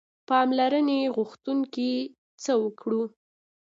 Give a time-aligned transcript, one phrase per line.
[0.29, 1.91] پاملرنې غوښتونکي
[2.43, 3.03] څه وکړو.